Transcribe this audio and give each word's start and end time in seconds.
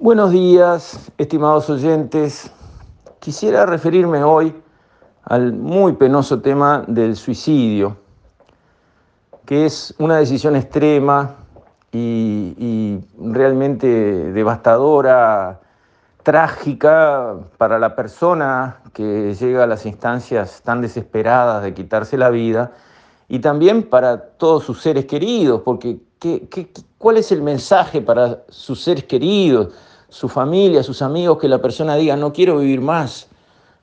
Buenos 0.00 0.30
días, 0.30 1.10
estimados 1.18 1.68
oyentes. 1.68 2.52
Quisiera 3.18 3.66
referirme 3.66 4.22
hoy 4.22 4.54
al 5.24 5.52
muy 5.54 5.94
penoso 5.94 6.40
tema 6.40 6.84
del 6.86 7.16
suicidio, 7.16 7.96
que 9.44 9.66
es 9.66 9.92
una 9.98 10.18
decisión 10.18 10.54
extrema 10.54 11.34
y, 11.90 13.00
realmente 13.20 13.88
devastadora, 14.30 15.58
trágica 16.22 17.34
para 17.56 17.80
la 17.80 17.96
persona 17.96 18.76
que 18.92 19.34
llega 19.34 19.64
a 19.64 19.66
las 19.66 19.84
instancias 19.84 20.62
tan 20.62 20.80
desesperadas 20.80 21.64
de 21.64 21.74
quitarse 21.74 22.16
la 22.16 22.30
vida 22.30 22.70
y 23.26 23.40
también 23.40 23.82
para 23.82 24.28
todos 24.36 24.62
sus 24.62 24.80
seres 24.80 25.06
queridos, 25.06 25.62
porque 25.64 25.98
¿qué, 26.20 26.48
qué, 26.48 26.70
cuál 26.98 27.16
es 27.16 27.32
el 27.32 27.42
mensaje 27.42 28.00
para 28.00 28.44
sus 28.48 28.80
seres 28.80 29.02
queridos? 29.02 29.74
Su 30.08 30.28
familia, 30.28 30.82
sus 30.82 31.02
amigos, 31.02 31.38
que 31.38 31.48
la 31.48 31.60
persona 31.60 31.96
diga, 31.96 32.16
no 32.16 32.32
quiero 32.32 32.58
vivir 32.58 32.80
más. 32.80 33.28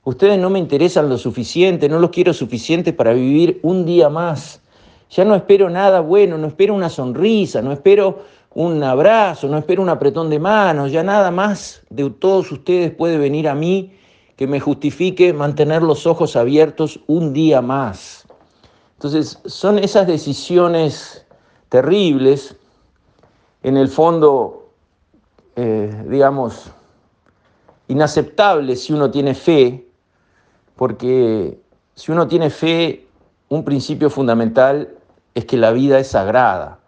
Ustedes 0.04 0.38
no 0.38 0.50
me 0.50 0.58
interesan 0.58 1.08
lo 1.08 1.18
suficiente, 1.18 1.88
no 1.88 1.98
los 1.98 2.10
quiero 2.10 2.32
suficiente 2.32 2.92
para 2.92 3.12
vivir 3.12 3.60
un 3.62 3.84
día 3.84 4.08
más. 4.08 4.60
Ya 5.10 5.24
no 5.24 5.34
espero 5.34 5.70
nada 5.70 6.00
bueno, 6.00 6.38
no 6.38 6.48
espero 6.48 6.74
una 6.74 6.88
sonrisa, 6.88 7.62
no 7.62 7.72
espero 7.72 8.22
un 8.54 8.82
abrazo, 8.82 9.48
no 9.48 9.58
espero 9.58 9.82
un 9.82 9.88
apretón 9.88 10.30
de 10.30 10.38
manos, 10.38 10.90
ya 10.90 11.02
nada 11.02 11.30
más 11.30 11.82
de 11.90 12.08
todos 12.10 12.50
ustedes 12.50 12.90
puede 12.90 13.18
venir 13.18 13.48
a 13.48 13.54
mí 13.54 13.92
que 14.36 14.46
me 14.46 14.60
justifique 14.60 15.32
mantener 15.32 15.82
los 15.82 16.06
ojos 16.06 16.36
abiertos 16.36 17.00
un 17.06 17.32
día 17.32 17.60
más. 17.60 18.26
Entonces, 18.94 19.40
son 19.44 19.78
esas 19.78 20.06
decisiones 20.06 21.26
terribles, 21.68 22.56
en 23.62 23.76
el 23.76 23.88
fondo 23.88 24.65
eh, 25.56 26.04
digamos, 26.08 26.70
inaceptable 27.88 28.76
si 28.76 28.92
uno 28.92 29.10
tiene 29.10 29.34
fe, 29.34 29.88
porque 30.76 31.58
si 31.94 32.12
uno 32.12 32.28
tiene 32.28 32.50
fe, 32.50 33.06
un 33.48 33.64
principio 33.64 34.10
fundamental 34.10 34.94
es 35.34 35.46
que 35.46 35.56
la 35.56 35.72
vida 35.72 35.98
es 35.98 36.08
sagrada, 36.08 36.78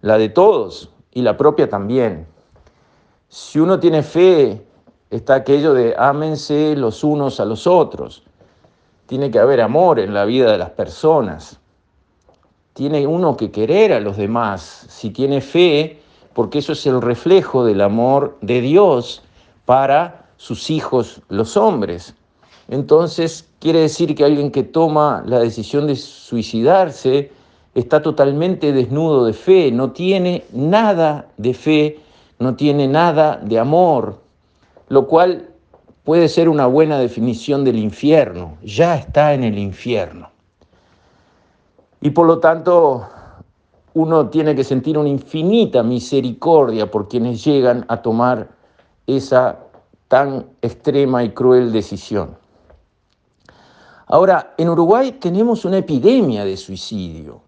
la 0.00 0.16
de 0.16 0.28
todos 0.28 0.90
y 1.12 1.22
la 1.22 1.36
propia 1.36 1.68
también. 1.68 2.26
Si 3.28 3.58
uno 3.58 3.80
tiene 3.80 4.04
fe, 4.04 4.64
está 5.10 5.34
aquello 5.34 5.74
de 5.74 5.96
ámense 5.98 6.76
los 6.76 7.02
unos 7.02 7.40
a 7.40 7.44
los 7.44 7.66
otros. 7.66 8.22
Tiene 9.06 9.30
que 9.30 9.40
haber 9.40 9.60
amor 9.60 9.98
en 9.98 10.14
la 10.14 10.24
vida 10.24 10.52
de 10.52 10.58
las 10.58 10.70
personas. 10.70 11.58
Tiene 12.74 13.06
uno 13.06 13.36
que 13.36 13.50
querer 13.50 13.92
a 13.92 14.00
los 14.00 14.16
demás. 14.16 14.86
Si 14.88 15.10
tiene 15.10 15.40
fe, 15.40 16.00
porque 16.34 16.58
eso 16.58 16.72
es 16.72 16.84
el 16.86 17.00
reflejo 17.00 17.64
del 17.64 17.80
amor 17.80 18.36
de 18.40 18.60
Dios 18.60 19.22
para 19.64 20.26
sus 20.36 20.70
hijos 20.70 21.22
los 21.28 21.56
hombres. 21.56 22.14
Entonces, 22.68 23.48
quiere 23.60 23.80
decir 23.80 24.14
que 24.14 24.24
alguien 24.24 24.50
que 24.50 24.62
toma 24.62 25.22
la 25.26 25.38
decisión 25.38 25.86
de 25.86 25.96
suicidarse 25.96 27.30
está 27.74 28.02
totalmente 28.02 28.72
desnudo 28.72 29.24
de 29.24 29.32
fe, 29.32 29.70
no 29.70 29.92
tiene 29.92 30.44
nada 30.52 31.28
de 31.36 31.54
fe, 31.54 32.00
no 32.38 32.54
tiene 32.54 32.88
nada 32.88 33.36
de 33.42 33.58
amor, 33.58 34.20
lo 34.88 35.06
cual 35.06 35.50
puede 36.04 36.28
ser 36.28 36.48
una 36.48 36.66
buena 36.66 36.98
definición 36.98 37.64
del 37.64 37.78
infierno, 37.78 38.56
ya 38.62 38.96
está 38.96 39.34
en 39.34 39.44
el 39.44 39.58
infierno. 39.58 40.30
Y 42.00 42.10
por 42.10 42.26
lo 42.26 42.38
tanto, 42.38 43.08
uno 43.94 44.28
tiene 44.28 44.54
que 44.54 44.64
sentir 44.64 44.98
una 44.98 45.08
infinita 45.08 45.82
misericordia 45.82 46.90
por 46.90 47.08
quienes 47.08 47.44
llegan 47.44 47.84
a 47.88 48.02
tomar 48.02 48.50
esa 49.06 49.60
tan 50.08 50.46
extrema 50.60 51.24
y 51.24 51.30
cruel 51.30 51.72
decisión. 51.72 52.36
Ahora, 54.06 54.54
en 54.58 54.68
Uruguay 54.68 55.12
tenemos 55.12 55.64
una 55.64 55.78
epidemia 55.78 56.44
de 56.44 56.56
suicidio. 56.56 57.40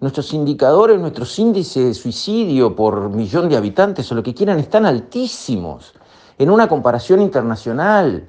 Nuestros 0.00 0.32
indicadores, 0.32 0.98
nuestros 1.00 1.36
índices 1.38 1.84
de 1.84 1.94
suicidio 1.94 2.74
por 2.74 3.10
millón 3.10 3.48
de 3.48 3.56
habitantes 3.56 4.10
o 4.10 4.14
lo 4.14 4.22
que 4.22 4.32
quieran 4.32 4.58
están 4.60 4.86
altísimos 4.86 5.92
en 6.38 6.50
una 6.50 6.68
comparación 6.68 7.20
internacional. 7.20 8.28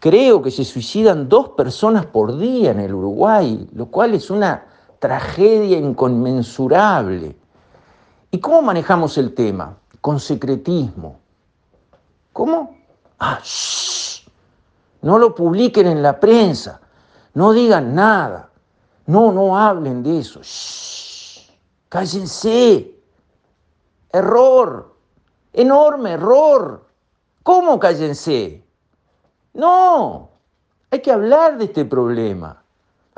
Creo 0.00 0.42
que 0.42 0.50
se 0.50 0.64
suicidan 0.64 1.28
dos 1.28 1.50
personas 1.50 2.06
por 2.06 2.36
día 2.36 2.72
en 2.72 2.80
el 2.80 2.94
Uruguay, 2.94 3.68
lo 3.72 3.86
cual 3.86 4.14
es 4.14 4.30
una 4.30 4.67
tragedia 4.98 5.78
inconmensurable. 5.78 7.36
¿Y 8.30 8.40
cómo 8.40 8.62
manejamos 8.62 9.16
el 9.18 9.34
tema? 9.34 9.76
Con 10.00 10.20
secretismo. 10.20 11.18
¿Cómo? 12.32 12.76
Ah, 13.18 13.40
no 15.02 15.18
lo 15.18 15.34
publiquen 15.34 15.86
en 15.86 16.02
la 16.02 16.18
prensa, 16.20 16.80
no 17.34 17.52
digan 17.52 17.94
nada, 17.94 18.50
no, 19.06 19.32
no 19.32 19.58
hablen 19.58 20.02
de 20.02 20.18
eso. 20.18 20.40
Cállense. 21.88 22.94
Error, 24.10 24.94
enorme 25.52 26.12
error. 26.12 26.86
¿Cómo 27.42 27.78
cállense? 27.78 28.64
No, 29.54 30.30
hay 30.90 31.00
que 31.00 31.12
hablar 31.12 31.58
de 31.58 31.64
este 31.64 31.84
problema. 31.84 32.57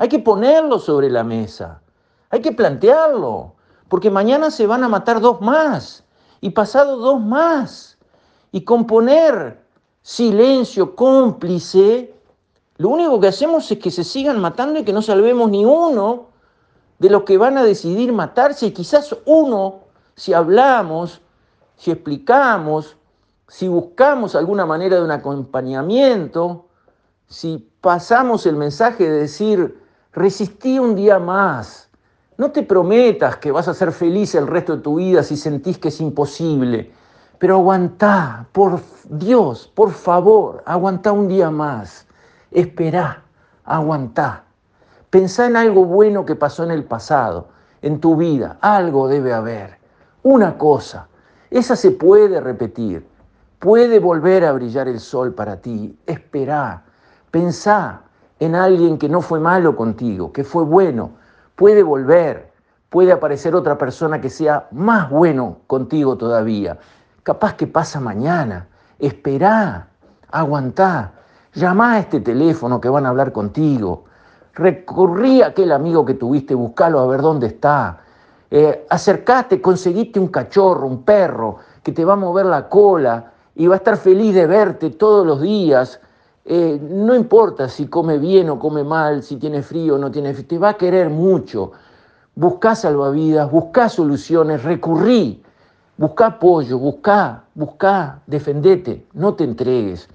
Hay 0.01 0.09
que 0.09 0.17
ponerlo 0.17 0.79
sobre 0.79 1.11
la 1.11 1.23
mesa. 1.23 1.79
Hay 2.31 2.41
que 2.41 2.51
plantearlo. 2.51 3.53
Porque 3.87 4.09
mañana 4.09 4.49
se 4.49 4.65
van 4.65 4.83
a 4.83 4.89
matar 4.89 5.21
dos 5.21 5.41
más. 5.41 6.03
Y 6.39 6.49
pasado 6.49 6.97
dos 6.97 7.21
más. 7.21 7.99
Y 8.51 8.63
componer 8.63 9.63
silencio 10.01 10.95
cómplice. 10.95 12.15
Lo 12.77 12.89
único 12.89 13.19
que 13.19 13.27
hacemos 13.27 13.71
es 13.71 13.77
que 13.77 13.91
se 13.91 14.03
sigan 14.03 14.41
matando 14.41 14.79
y 14.79 14.83
que 14.83 14.91
no 14.91 15.03
salvemos 15.03 15.51
ni 15.51 15.65
uno 15.65 16.29
de 16.97 17.11
los 17.11 17.21
que 17.21 17.37
van 17.37 17.59
a 17.59 17.63
decidir 17.63 18.11
matarse. 18.11 18.65
Y 18.65 18.71
quizás 18.71 19.15
uno, 19.25 19.81
si 20.15 20.33
hablamos, 20.33 21.21
si 21.75 21.91
explicamos, 21.91 22.97
si 23.47 23.67
buscamos 23.67 24.33
alguna 24.35 24.65
manera 24.65 24.95
de 24.95 25.03
un 25.03 25.11
acompañamiento, 25.11 26.65
si 27.27 27.71
pasamos 27.81 28.47
el 28.47 28.55
mensaje 28.55 29.07
de 29.07 29.19
decir, 29.19 29.80
Resistí 30.13 30.77
un 30.77 30.95
día 30.95 31.19
más. 31.19 31.89
No 32.37 32.51
te 32.51 32.63
prometas 32.63 33.37
que 33.37 33.51
vas 33.51 33.67
a 33.69 33.73
ser 33.73 33.93
feliz 33.93 34.35
el 34.35 34.47
resto 34.47 34.75
de 34.75 34.81
tu 34.81 34.95
vida 34.95 35.23
si 35.23 35.37
sentís 35.37 35.77
que 35.77 35.87
es 35.87 36.01
imposible, 36.01 36.91
pero 37.39 37.55
aguantá, 37.55 38.45
por 38.51 38.81
Dios, 39.05 39.71
por 39.73 39.91
favor, 39.91 40.63
aguantá 40.65 41.11
un 41.11 41.27
día 41.27 41.49
más. 41.49 42.05
Esperá, 42.51 43.23
aguantá. 43.63 44.43
Pensá 45.09 45.45
en 45.45 45.55
algo 45.55 45.85
bueno 45.85 46.25
que 46.25 46.35
pasó 46.35 46.63
en 46.63 46.71
el 46.71 46.83
pasado, 46.83 47.47
en 47.81 47.99
tu 48.01 48.15
vida. 48.17 48.57
Algo 48.59 49.07
debe 49.07 49.33
haber. 49.33 49.77
Una 50.23 50.57
cosa. 50.57 51.07
Esa 51.49 51.75
se 51.75 51.91
puede 51.91 52.41
repetir. 52.41 53.07
Puede 53.59 53.99
volver 53.99 54.45
a 54.45 54.51
brillar 54.51 54.87
el 54.87 54.99
sol 54.99 55.33
para 55.33 55.61
ti. 55.61 55.97
Esperá. 56.05 56.83
Pensá 57.29 58.03
en 58.41 58.55
alguien 58.55 58.97
que 58.97 59.07
no 59.07 59.21
fue 59.21 59.39
malo 59.39 59.75
contigo, 59.75 60.33
que 60.33 60.43
fue 60.43 60.63
bueno. 60.63 61.11
Puede 61.55 61.83
volver, 61.83 62.51
puede 62.89 63.11
aparecer 63.11 63.53
otra 63.53 63.77
persona 63.77 64.19
que 64.19 64.31
sea 64.31 64.67
más 64.71 65.11
bueno 65.11 65.59
contigo 65.67 66.17
todavía. 66.17 66.79
Capaz 67.21 67.53
que 67.53 67.67
pasa 67.67 67.99
mañana. 67.99 68.67
Esperá, 68.97 69.89
aguantá. 70.31 71.11
Llamá 71.53 71.93
a 71.93 71.99
este 71.99 72.19
teléfono 72.19 72.81
que 72.81 72.89
van 72.89 73.05
a 73.05 73.09
hablar 73.09 73.31
contigo. 73.31 74.05
Recurrí 74.55 75.43
a 75.43 75.47
aquel 75.47 75.71
amigo 75.71 76.03
que 76.03 76.15
tuviste, 76.15 76.55
buscalo 76.55 76.99
a 76.99 77.05
ver 77.05 77.21
dónde 77.21 77.45
está. 77.45 77.99
Eh, 78.49 78.87
acercate, 78.89 79.61
conseguiste 79.61 80.19
un 80.19 80.29
cachorro, 80.29 80.87
un 80.87 81.03
perro, 81.03 81.57
que 81.83 81.91
te 81.91 82.03
va 82.03 82.13
a 82.13 82.15
mover 82.15 82.47
la 82.47 82.67
cola 82.67 83.33
y 83.53 83.67
va 83.67 83.75
a 83.75 83.77
estar 83.77 83.97
feliz 83.97 84.33
de 84.33 84.47
verte 84.47 84.89
todos 84.89 85.27
los 85.27 85.41
días 85.41 85.99
eh, 86.43 86.79
no 86.81 87.15
importa 87.15 87.69
si 87.69 87.87
come 87.87 88.17
bien 88.17 88.49
o 88.49 88.57
come 88.57 88.83
mal, 88.83 89.21
si 89.21 89.37
tiene 89.37 89.61
frío 89.61 89.95
o 89.95 89.97
no 89.97 90.09
tiene 90.09 90.33
frío, 90.33 90.47
te 90.47 90.57
va 90.57 90.69
a 90.69 90.77
querer 90.77 91.09
mucho. 91.09 91.71
Buscá 92.33 92.75
salvavidas, 92.75 93.51
buscá 93.51 93.89
soluciones, 93.89 94.63
recurrí, 94.63 95.43
buscá 95.97 96.27
apoyo, 96.27 96.79
buscá, 96.79 97.43
buscá, 97.53 98.21
defendete, 98.25 99.05
no 99.13 99.35
te 99.35 99.43
entregues. 99.43 100.09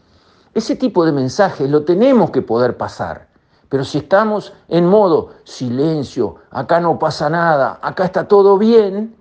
Ese 0.52 0.74
tipo 0.74 1.04
de 1.04 1.12
mensajes 1.12 1.68
lo 1.70 1.84
tenemos 1.84 2.30
que 2.30 2.42
poder 2.42 2.76
pasar. 2.76 3.28
Pero 3.68 3.84
si 3.84 3.98
estamos 3.98 4.52
en 4.68 4.86
modo 4.86 5.30
silencio, 5.44 6.36
acá 6.50 6.80
no 6.80 6.98
pasa 6.98 7.28
nada, 7.28 7.78
acá 7.82 8.04
está 8.04 8.26
todo 8.26 8.58
bien, 8.58 9.14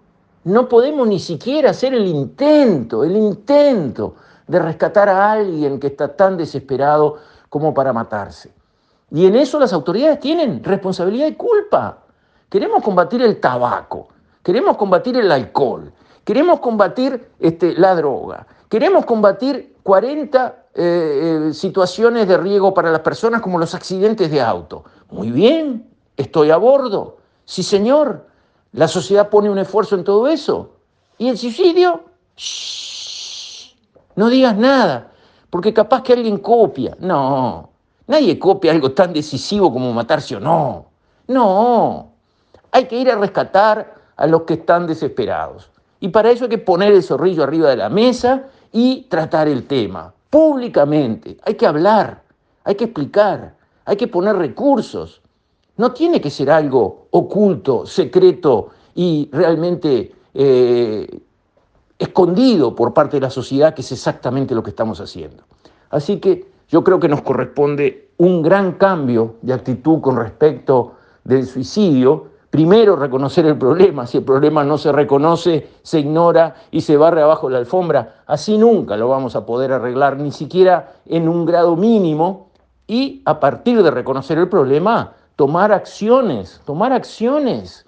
no 0.44 0.70
podemos 0.70 1.08
ni 1.08 1.20
siquiera 1.20 1.72
hacer 1.72 1.94
el 1.94 2.08
intento, 2.08 3.04
el 3.04 3.16
intento 3.16 4.16
de 4.48 4.60
rescatar 4.60 5.10
a 5.10 5.32
alguien 5.32 5.80
que 5.80 5.88
está 5.88 6.16
tan 6.16 6.38
desesperado 6.38 7.18
como 7.50 7.74
para 7.74 7.94
matarse. 7.94 8.52
Y 9.12 9.26
en 9.26 9.36
eso 9.36 9.60
las 9.60 9.74
autoridades 9.74 10.20
tienen 10.20 10.64
responsabilidad 10.64 11.28
y 11.28 11.36
culpa. 11.36 12.00
Queremos 12.50 12.84
combatir 12.84 13.22
el 13.22 13.40
tabaco, 13.40 14.10
queremos 14.44 14.78
combatir 14.78 15.18
el 15.18 15.32
alcohol, 15.32 15.92
queremos 16.24 16.60
combatir 16.60 17.32
este, 17.40 17.74
la 17.74 17.96
droga, 17.96 18.46
Queremos 18.70 19.06
combatir 19.06 19.78
40 19.84 20.66
eh, 20.74 21.48
eh, 21.50 21.54
situaciones 21.54 22.28
de 22.28 22.38
riesgo 22.38 22.74
para 22.74 22.92
las 22.92 23.02
personas 23.02 23.42
como 23.42 23.60
los 23.60 23.76
accidentes 23.76 24.32
de 24.32 24.42
auto. 24.42 24.84
Muy 25.12 25.32
bien, 25.32 25.88
estoy 26.18 26.52
a 26.52 26.58
bordo. 26.58 27.18
Sí, 27.46 27.64
señor. 27.64 28.26
La 28.74 28.90
sociedad 28.90 29.30
pone 29.30 29.50
un 29.50 29.60
esfuerzo 29.60 29.96
en 29.96 30.04
todo 30.04 30.28
eso. 30.28 30.72
¿Y 31.18 31.30
el 31.30 31.38
suicidio? 31.38 32.04
No 34.16 34.30
digas 34.30 34.58
nada, 34.58 35.12
porque 35.50 35.74
capaz 35.74 36.04
que 36.04 36.14
alguien 36.14 36.38
copia. 36.38 36.96
No, 37.00 37.70
nadie 38.08 38.38
copia 38.40 38.72
algo 38.72 38.92
tan 38.92 39.14
decisivo 39.14 39.72
como 39.72 39.94
matarse 39.94 40.36
o 40.36 40.40
no. 40.40 40.86
No, 41.28 42.12
hay 42.72 42.86
que 42.86 43.00
ir 43.00 43.10
a 43.10 43.16
rescatar 43.16 43.96
a 44.16 44.28
los 44.28 44.44
que 44.44 44.56
están 44.56 44.88
desesperados. 44.88 45.70
Y 46.00 46.10
para 46.10 46.30
eso 46.30 46.46
hay 46.46 46.50
que 46.50 46.58
poner 46.58 46.94
el 46.94 47.04
zorrillo 47.04 47.44
arriba 47.44 47.70
de 47.70 47.78
la 47.78 47.90
mesa 47.90 48.44
y 48.72 49.04
tratar 49.10 49.48
el 49.48 49.66
tema 49.66 50.14
públicamente. 50.30 51.38
Hay 51.44 51.56
que 51.56 51.66
hablar, 51.66 52.22
hay 52.64 52.76
que 52.76 52.84
explicar, 52.86 53.56
hay 53.86 53.96
que 53.96 54.08
poner 54.08 54.36
recursos. 54.36 55.22
No 55.78 55.94
tiene 55.94 56.22
que 56.22 56.30
ser 56.30 56.52
algo 56.52 57.08
oculto, 57.12 57.86
secreto 57.86 58.70
y 58.94 59.30
realmente 59.32 60.14
eh, 60.34 61.20
escondido 61.98 62.76
por 62.76 62.94
parte 62.94 63.18
de 63.18 63.22
la 63.22 63.30
sociedad, 63.30 63.74
que 63.74 63.82
es 63.82 63.92
exactamente 63.92 64.56
lo 64.56 64.64
que 64.64 64.72
estamos 64.72 65.00
haciendo. 65.00 65.44
Así 65.90 66.18
que 66.18 66.46
yo 66.68 66.84
creo 66.84 67.00
que 67.00 67.08
nos 67.08 67.22
corresponde 67.22 68.10
un 68.18 68.42
gran 68.42 68.74
cambio 68.74 69.36
de 69.42 69.54
actitud 69.54 70.02
con 70.02 70.18
respecto 70.18 70.94
del 71.24 71.46
suicidio, 71.46 72.36
Primero, 72.56 72.96
reconocer 72.96 73.46
el 73.48 73.58
problema. 73.58 74.08
Si 74.08 74.20
el 74.20 74.24
problema 74.24 74.64
no 74.64 74.78
se 74.78 74.90
reconoce, 74.94 75.72
se 75.84 76.00
ignora 76.00 76.56
y 76.72 76.80
se 76.80 76.96
barre 76.96 77.22
abajo 77.22 77.50
la 77.50 77.58
alfombra. 77.58 78.24
Así 78.28 78.58
nunca 78.58 78.96
lo 78.96 79.10
vamos 79.10 79.36
a 79.36 79.46
poder 79.46 79.74
arreglar, 79.74 80.16
ni 80.16 80.32
siquiera 80.32 80.94
en 81.06 81.28
un 81.28 81.46
grado 81.46 81.76
mínimo. 81.76 82.52
Y 82.88 83.22
a 83.26 83.42
partir 83.42 83.84
de 83.84 83.92
reconocer 83.92 84.38
el 84.38 84.48
problema, 84.48 85.12
tomar 85.36 85.74
acciones, 85.74 86.62
tomar 86.66 86.94
acciones, 86.94 87.85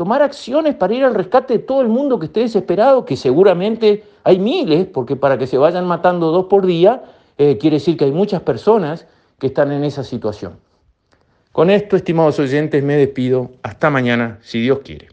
tomar 0.00 0.22
acciones 0.22 0.74
para 0.76 0.94
ir 0.94 1.04
al 1.04 1.14
rescate 1.14 1.52
de 1.52 1.58
todo 1.58 1.82
el 1.82 1.88
mundo 1.88 2.18
que 2.18 2.24
esté 2.24 2.40
desesperado, 2.40 3.04
que 3.04 3.18
seguramente 3.18 4.02
hay 4.24 4.38
miles, 4.38 4.86
porque 4.86 5.14
para 5.14 5.36
que 5.36 5.46
se 5.46 5.58
vayan 5.58 5.86
matando 5.86 6.30
dos 6.30 6.46
por 6.46 6.64
día, 6.64 7.02
eh, 7.36 7.58
quiere 7.58 7.76
decir 7.76 7.98
que 7.98 8.06
hay 8.06 8.10
muchas 8.10 8.40
personas 8.40 9.06
que 9.38 9.48
están 9.48 9.70
en 9.72 9.84
esa 9.84 10.02
situación. 10.02 10.54
Con 11.52 11.68
esto, 11.68 11.96
estimados 11.96 12.38
oyentes, 12.38 12.82
me 12.82 12.96
despido. 12.96 13.50
Hasta 13.62 13.90
mañana, 13.90 14.38
si 14.40 14.62
Dios 14.62 14.78
quiere. 14.82 15.10